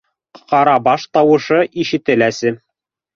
[0.53, 2.53] Ҡарабаш тауышы ишетеләсе!..